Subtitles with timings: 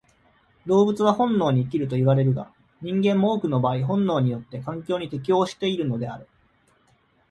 [0.65, 2.51] 動物は本能に生きるといわれるが、
[2.81, 6.27] 人間も多くの場合本能によって環境に適応しているのである。